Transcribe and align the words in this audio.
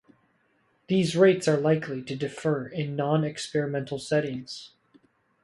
These 0.87 1.15
rates 1.15 1.47
are 1.47 1.57
likely 1.59 2.01
to 2.05 2.15
differ 2.15 2.65
in 2.67 2.95
non 2.95 3.23
experimental 3.23 3.99
settings. 3.99 4.71